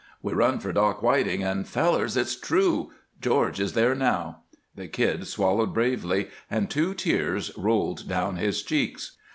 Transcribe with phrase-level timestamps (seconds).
[0.23, 2.91] We run for Doc Whiting and fellers, it's true!
[3.21, 4.39] George is there now."
[4.73, 9.15] The Kid swallowed bravely, and two tears rolled down his cheeks.